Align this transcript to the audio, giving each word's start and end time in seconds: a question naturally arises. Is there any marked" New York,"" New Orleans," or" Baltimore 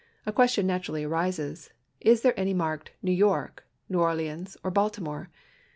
a 0.25 0.33
question 0.33 0.65
naturally 0.65 1.03
arises. 1.03 1.69
Is 1.99 2.23
there 2.23 2.33
any 2.35 2.55
marked" 2.55 2.89
New 3.03 3.11
York,"" 3.11 3.67
New 3.87 3.99
Orleans," 3.99 4.57
or" 4.63 4.71
Baltimore 4.71 5.29